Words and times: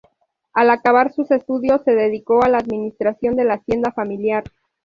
Al 0.53 0.71
acabar 0.71 1.13
sus 1.13 1.29
estudios 1.29 1.83
se 1.85 1.91
dedicó 1.93 2.43
a 2.43 2.49
la 2.49 2.57
administración 2.57 3.35
de 3.35 3.43
la 3.43 3.53
hacienda 3.57 3.91
familiar. 3.91 4.43